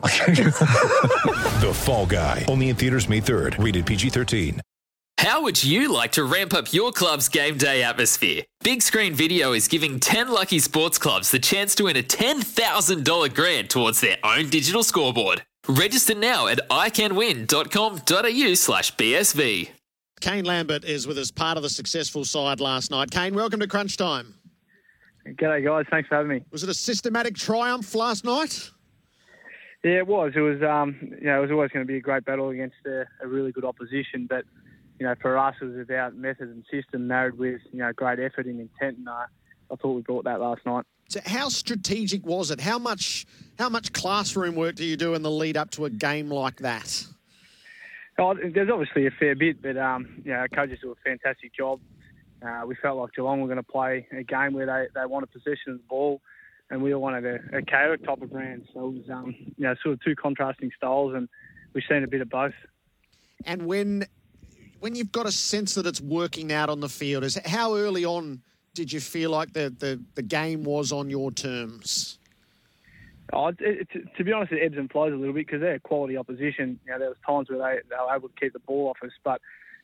[1.60, 2.44] The Fall Guy.
[2.48, 3.62] Only in theaters May 3rd.
[3.62, 4.60] Rated PG-13.
[5.18, 8.42] How would you like to ramp up your club's game day atmosphere?
[8.64, 13.34] Big Screen Video is giving 10 lucky sports clubs the chance to win a $10,000
[13.34, 15.42] grant towards their own digital scoreboard.
[15.68, 19.68] Register now at iCanWin.com.au slash BSV.
[20.22, 23.10] Kane Lambert is with us, part of the successful side last night.
[23.10, 24.34] Kane, welcome to Crunch Time.
[25.26, 25.84] G'day, guys.
[25.90, 26.42] Thanks for having me.
[26.50, 28.70] Was it a systematic triumph last night?
[29.82, 30.32] Yeah, it was.
[30.36, 30.62] It was.
[30.62, 33.26] Um, you know, it was always going to be a great battle against a, a
[33.26, 34.26] really good opposition.
[34.28, 34.44] But
[34.98, 38.18] you know, for us, it was about method and system married with you know great
[38.18, 38.98] effort and intent.
[38.98, 39.26] And uh,
[39.72, 40.84] I thought we brought that last night.
[41.08, 42.60] So how strategic was it?
[42.60, 43.26] How much
[43.58, 46.56] how much classroom work do you do in the lead up to a game like
[46.56, 47.06] that?
[48.18, 51.54] Oh, there's obviously a fair bit, but um, you know, our coaches do a fantastic
[51.54, 51.80] job.
[52.46, 55.30] Uh, we felt like Geelong were going to play a game where they, they wanted
[55.30, 56.20] possession of the ball,
[56.70, 58.66] and we all wanted a, a chaotic type of brand.
[58.72, 61.28] So it was um, you know sort of two contrasting styles, and
[61.72, 62.54] we've seen a bit of both.
[63.44, 64.06] And when
[64.80, 68.04] when you've got a sense that it's working out on the field, is how early
[68.04, 68.40] on
[68.74, 72.18] did you feel like the, the, the game was on your terms?
[73.32, 75.74] Oh, it, it, to be honest, it ebbs and flows a little bit because they're
[75.74, 76.80] a quality opposition.
[76.86, 78.96] You know, there was times where they, they were able to keep the ball off
[79.04, 79.40] us, but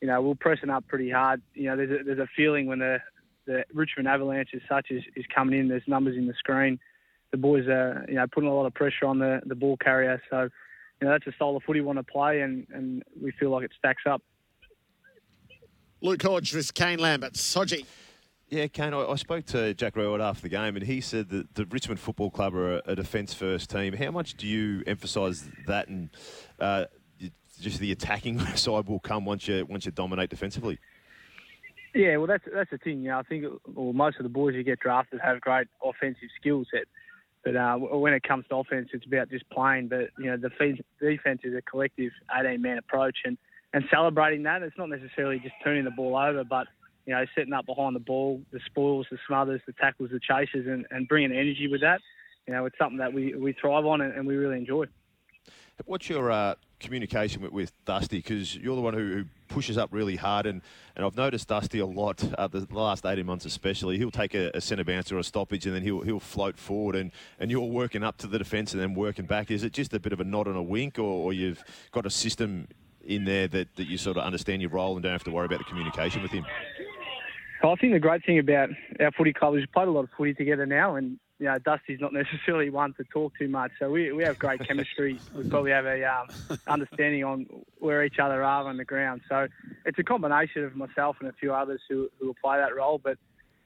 [0.00, 1.40] you know, we're pressing up pretty hard.
[1.54, 3.00] You know, there's a, there's a feeling when the
[3.46, 5.68] the Richmond Avalanche as such is, is coming in.
[5.68, 6.78] There's numbers in the screen.
[7.30, 10.20] The boys are you know putting a lot of pressure on the, the ball carrier.
[10.30, 10.42] So
[11.00, 13.50] you know that's a style of footy we want to play, and, and we feel
[13.50, 14.22] like it stacks up.
[16.00, 17.34] Luke Hodge with Kane Lambert.
[17.34, 17.84] Hodgie.
[18.48, 21.54] Yeah, Kane, I, I spoke to Jack Rowett after the game, and he said that
[21.54, 23.92] the Richmond Football Club are a, a defence-first team.
[23.92, 26.10] How much do you emphasise that, and
[26.58, 26.86] uh,
[27.60, 30.78] just the attacking side will come once you once you dominate defensively?
[31.94, 33.02] Yeah, well, that's that's the thing.
[33.02, 36.28] You know, I think well, most of the boys who get drafted have great offensive
[36.40, 36.84] skill set,
[37.44, 39.88] but uh, when it comes to offense, it's about just playing.
[39.88, 40.50] But you know, the
[41.00, 43.36] defense is a collective 18-man approach, and
[43.72, 44.62] and celebrating that.
[44.62, 46.68] It's not necessarily just turning the ball over, but
[47.06, 50.66] you know, setting up behind the ball, the spoils, the smothers, the tackles, the chases,
[50.66, 52.00] and, and bringing energy with that.
[52.46, 54.86] You know, it's something that we, we thrive on and, and we really enjoy.
[55.86, 58.18] What's your uh, communication with, with Dusty?
[58.18, 60.62] Because you're the one who, who, pushes up really hard, and,
[60.94, 63.98] and I've noticed Dusty a lot uh, the, last 18 months especially.
[63.98, 66.94] He'll take a, a centre bounce or a stoppage, and then he'll he'll float forward,
[66.94, 67.10] and,
[67.40, 69.50] and you're working up to the defence and then working back.
[69.50, 72.06] Is it just a bit of a nod and a wink, or, or you've got
[72.06, 72.68] a system
[73.04, 75.46] in there that, that you sort of understand your role and don't have to worry
[75.46, 76.46] about the communication with him?
[77.62, 78.70] I think the great thing about
[79.00, 81.58] our footy club is we've played a lot of footy together now, and you know
[81.58, 85.20] Dusty's not necessarily one to talk too much, so we, we have great chemistry.
[85.34, 87.46] we probably have a um, understanding on
[87.78, 89.22] where each other are on the ground.
[89.28, 89.48] So
[89.84, 93.00] it's a combination of myself and a few others who who will play that role,
[93.02, 93.16] but.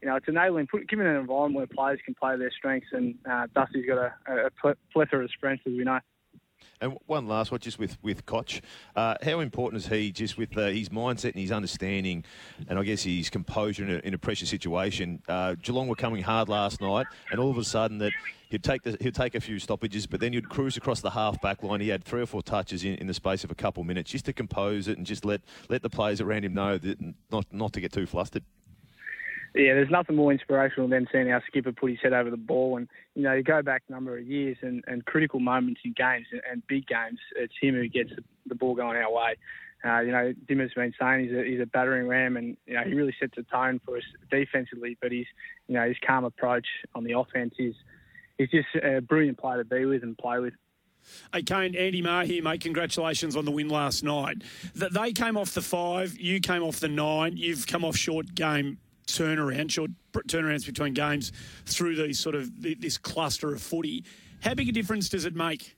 [0.02, 3.46] You know, it's enabling, given an environment where players can play their strengths, and uh,
[3.54, 5.98] Dusty's got a, a plethora of strengths, as we know.
[6.80, 8.60] And one last one, just with with Cotch,
[8.94, 12.24] uh, how important is he just with uh, his mindset and his understanding,
[12.68, 15.22] and I guess his composure in a, in a pressure situation?
[15.28, 18.12] Uh, Geelong were coming hard last night, and all of a sudden that
[18.50, 21.40] he'd take the, he'd take a few stoppages, but then he'd cruise across the half
[21.40, 21.80] back line.
[21.80, 24.10] He had three or four touches in, in the space of a couple of minutes
[24.10, 26.98] just to compose it and just let let the players around him know that
[27.30, 28.44] not not to get too flustered
[29.54, 32.76] yeah, there's nothing more inspirational than seeing our skipper put his head over the ball.
[32.76, 35.92] And, you know, you go back a number of years and, and critical moments in
[35.92, 38.10] games and, and big games, it's him who gets
[38.46, 39.36] the, ball going our way.
[39.84, 42.82] Uh, you know, Dimma's been saying he's a, he's a battering ram and, you know,
[42.84, 45.26] he really sets a tone for us defensively, but his,
[45.68, 47.74] you know, his calm approach on the offense is,
[48.38, 50.54] is just a brilliant player to be with and play with.
[51.32, 52.62] Hey, Kane, Andy Maher here, mate.
[52.62, 54.42] Congratulations on the win last night.
[54.74, 57.36] They came off the five, you came off the nine.
[57.36, 59.90] You've come off short game turnaround, short
[60.28, 61.32] turnarounds between games
[61.66, 64.04] through these sort of this cluster of footy.
[64.42, 65.76] How big a difference does it make?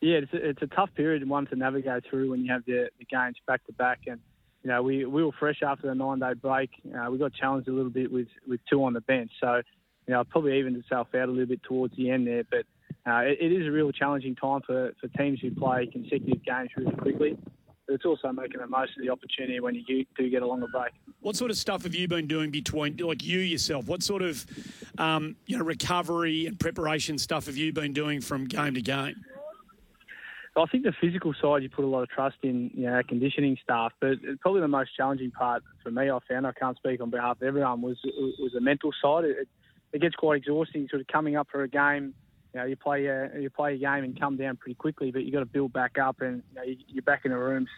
[0.00, 2.90] Yeah, it's a, it's a tough period one to navigate through when you have the,
[2.98, 4.00] the games back to back.
[4.06, 4.20] And
[4.62, 6.70] you know, we, we were fresh after the nine day break.
[6.86, 9.62] Uh, we got challenged a little bit with, with two on the bench, so
[10.06, 12.44] you know, probably evened itself out a little bit towards the end there.
[12.50, 12.66] But
[13.10, 16.70] uh, it, it is a real challenging time for, for teams who play consecutive games
[16.76, 17.38] really quickly
[17.86, 20.66] but it's also making the most of the opportunity when you do get a longer
[20.72, 20.92] break.
[21.20, 23.86] What sort of stuff have you been doing between, like you yourself?
[23.86, 24.46] What sort of,
[24.98, 29.16] um, you know, recovery and preparation stuff have you been doing from game to game?
[30.56, 33.58] I think the physical side you put a lot of trust in, you know, conditioning
[33.62, 33.92] staff.
[34.00, 37.38] But probably the most challenging part for me, I found, I can't speak on behalf
[37.38, 39.24] of everyone, was was the mental side.
[39.24, 39.48] It,
[39.92, 42.14] it gets quite exhausting, sort of coming up for a game.
[42.54, 45.24] You know, you play your you play a game and come down pretty quickly, but
[45.24, 47.68] you got to build back up, and you know, you're back in the rooms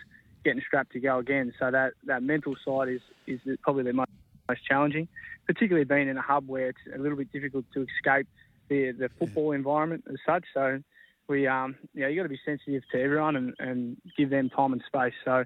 [0.45, 1.53] getting strapped to go again.
[1.59, 4.11] So that, that mental side is is probably the most,
[4.49, 5.09] most challenging,
[5.47, 8.29] particularly being in a hub where it's a little bit difficult to escape
[8.69, 10.45] the the football environment as such.
[10.53, 10.83] So
[11.27, 14.75] we, um, you you got to be sensitive to everyone and, and give them time
[14.75, 15.15] and space.
[15.25, 15.45] So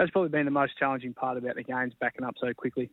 [0.00, 2.90] that's probably been the most challenging part about the games backing up so quickly.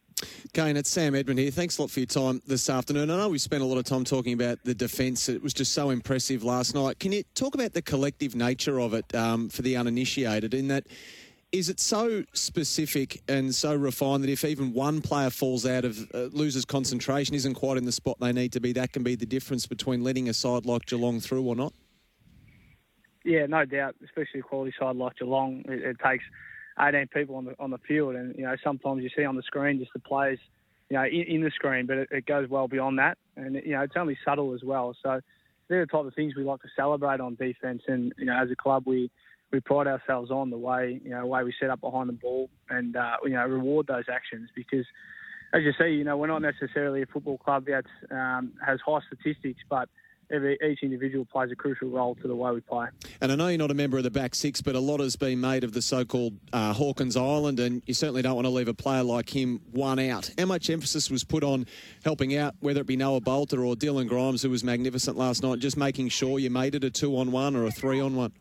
[0.51, 1.51] Kane, it's Sam Edmund here.
[1.51, 3.09] Thanks a lot for your time this afternoon.
[3.09, 5.29] I know we spent a lot of time talking about the defence.
[5.29, 6.99] It was just so impressive last night.
[6.99, 10.85] Can you talk about the collective nature of it um, for the uninitiated in that
[11.53, 15.97] is it so specific and so refined that if even one player falls out of
[16.13, 19.15] uh, loses concentration, isn't quite in the spot they need to be, that can be
[19.15, 21.71] the difference between letting a side like Geelong through or not?
[23.23, 23.95] Yeah, no doubt.
[24.03, 26.25] Especially a quality side like Geelong, it, it takes
[26.79, 29.43] 18 people on the on the field, and you know sometimes you see on the
[29.43, 30.39] screen just the players,
[30.89, 33.71] you know, in, in the screen, but it, it, goes well beyond that, and you
[33.71, 34.95] know it's only subtle as well.
[35.03, 35.19] So
[35.67, 38.51] they're the type of things we like to celebrate on defence, and you know as
[38.51, 39.09] a club we
[39.51, 42.49] we pride ourselves on the way you know way we set up behind the ball
[42.69, 44.85] and uh, you know reward those actions because.
[45.53, 48.99] As you see, you know we're not necessarily a football club that um, has high
[49.07, 49.87] statistics, but
[50.31, 52.87] every, each individual plays a crucial role to the way we play.
[53.21, 55.15] And I know you're not a member of the back six, but a lot has
[55.15, 58.67] been made of the so-called uh, Hawkins Island, and you certainly don't want to leave
[58.67, 60.31] a player like him one out.
[60.37, 61.65] How much emphasis was put on
[62.03, 65.59] helping out, whether it be Noah Balta or Dylan Grimes, who was magnificent last night,
[65.59, 68.31] just making sure you made it a two-on-one or a three-on-one?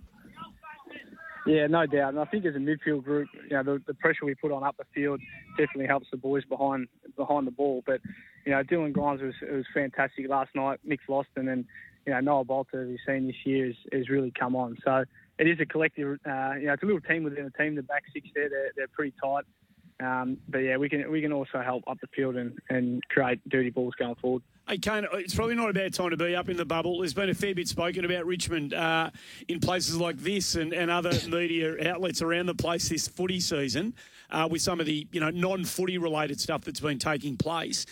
[1.47, 2.09] Yeah, no doubt.
[2.09, 4.65] And I think as a midfield group, you know, the, the pressure we put on
[4.65, 5.21] up the field
[5.57, 7.85] definitely helps the boys behind behind the ball.
[7.87, 8.01] But
[8.47, 10.79] you know, Dylan Grimes was was fantastic last night.
[10.85, 11.65] Nick Vlastuin and
[12.07, 14.79] you know Noah Balta, as you've seen this year, has, has really come on.
[14.85, 15.05] So
[15.39, 16.19] it is a collective.
[16.25, 17.75] Uh, you know, it's a little team within a team.
[17.75, 19.45] The back six there, they're, they're pretty tight.
[19.99, 23.41] Um, but yeah, we can we can also help up the field and, and create
[23.49, 24.43] dirty balls going forward.
[24.69, 26.99] Hey, Kane, it's probably not a bad time to be up in the bubble.
[26.99, 29.11] There's been a fair bit spoken about Richmond uh,
[29.47, 33.95] in places like this and, and other media outlets around the place this footy season
[34.31, 37.87] uh, with some of the you know non-footy related stuff that's been taking place.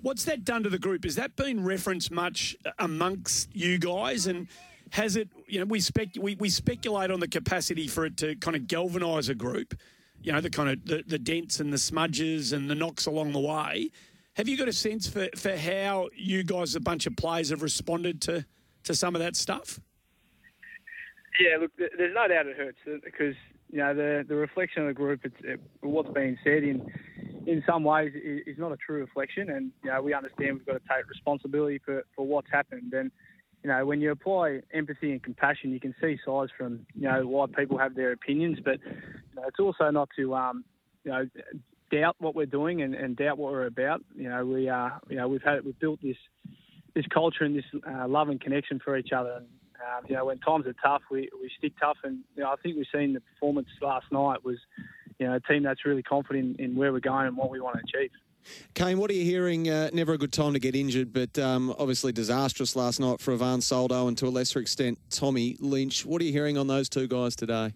[0.00, 1.04] What's that done to the group?
[1.04, 4.26] Has that been referenced much amongst you guys?
[4.26, 4.48] And
[4.90, 8.36] has it, you know, we, spec- we, we speculate on the capacity for it to
[8.36, 9.74] kind of galvanise a group
[10.22, 13.32] you know, the kind of the, the dents and the smudges and the knocks along
[13.32, 13.90] the way.
[14.34, 17.62] Have you got a sense for, for how you guys, a bunch of players, have
[17.62, 18.44] responded to,
[18.84, 19.80] to some of that stuff?
[21.40, 23.34] Yeah, look, there's no doubt it hurts uh, because
[23.70, 26.84] you know the the reflection of the group, it's, it, what's being said in
[27.46, 30.72] in some ways is not a true reflection, and you know we understand we've got
[30.74, 33.10] to take responsibility for, for what's happened, and
[33.62, 37.26] you know when you apply empathy and compassion, you can see sides from you know
[37.26, 40.64] why people have their opinions, but you know, it's also not to um,
[41.04, 41.26] you know
[41.90, 44.02] doubt what we're doing and, and doubt what we're about.
[44.14, 46.16] You know, we are, uh, you know, we've had we've built this
[46.94, 49.36] this culture and this uh, love and connection for each other.
[49.36, 49.46] And
[49.80, 51.98] um, you know, when times are tough, we, we stick tough.
[52.04, 54.58] And you know, I think we've seen the performance last night was,
[55.18, 57.60] you know, a team that's really confident in, in where we're going and what we
[57.60, 58.10] want to achieve.
[58.74, 59.68] Kane, what are you hearing?
[59.68, 63.32] Uh, never a good time to get injured, but um, obviously disastrous last night for
[63.34, 66.04] Ivan Soldo and to a lesser extent Tommy Lynch.
[66.04, 67.72] What are you hearing on those two guys today?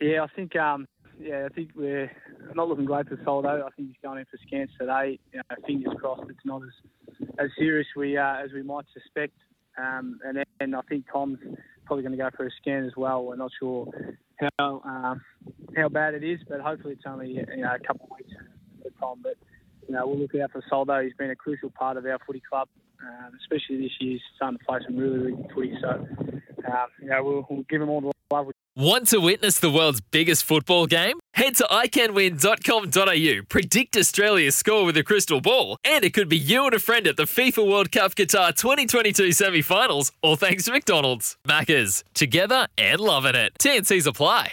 [0.00, 0.86] Yeah, I think um,
[1.20, 2.10] yeah, I think we're
[2.54, 3.48] not looking great for Soldo.
[3.66, 5.18] I think he's going in for scans today.
[5.32, 9.34] You know, fingers crossed it's not as as serious we uh, as we might suspect.
[9.76, 11.38] Um, and then I think Tom's
[11.84, 13.24] probably going to go for a scan as well.
[13.24, 13.88] We're not sure
[14.58, 15.20] how um,
[15.78, 18.32] how bad it is, but hopefully it's only you know a couple of weeks
[18.82, 19.20] for Tom.
[19.22, 19.36] But
[19.86, 21.02] you know we'll look out for Soldo.
[21.02, 22.68] He's been a crucial part of our footy club,
[23.02, 24.12] um, especially this year.
[24.12, 25.74] He's starting to play some really really good footy.
[25.80, 28.48] So um, you know we'll, we'll give him all the love.
[28.76, 31.18] Want to witness the world's biggest football game?
[31.34, 36.64] Head to iCanWin.com.au, predict Australia's score with a crystal ball, and it could be you
[36.64, 40.72] and a friend at the FIFA World Cup Qatar 2022 semi finals, all thanks to
[40.72, 41.36] McDonald's.
[41.44, 43.52] Maccas, together and loving it.
[43.58, 44.52] TNC's apply.